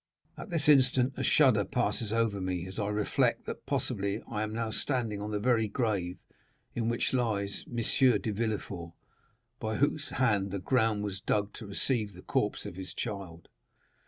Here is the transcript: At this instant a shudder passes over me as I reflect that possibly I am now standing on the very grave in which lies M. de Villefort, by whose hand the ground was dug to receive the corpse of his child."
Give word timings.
At 0.35 0.49
this 0.49 0.67
instant 0.67 1.13
a 1.15 1.21
shudder 1.21 1.63
passes 1.63 2.11
over 2.11 2.41
me 2.41 2.65
as 2.65 2.79
I 2.79 2.87
reflect 2.89 3.45
that 3.45 3.67
possibly 3.67 4.19
I 4.27 4.41
am 4.41 4.51
now 4.51 4.71
standing 4.71 5.21
on 5.21 5.29
the 5.29 5.37
very 5.39 5.67
grave 5.67 6.17
in 6.73 6.89
which 6.89 7.13
lies 7.13 7.63
M. 7.69 7.75
de 8.19 8.31
Villefort, 8.31 8.93
by 9.59 9.75
whose 9.75 10.09
hand 10.09 10.49
the 10.49 10.57
ground 10.57 11.03
was 11.03 11.21
dug 11.21 11.53
to 11.53 11.67
receive 11.67 12.13
the 12.15 12.23
corpse 12.23 12.65
of 12.65 12.77
his 12.77 12.95
child." 12.95 13.47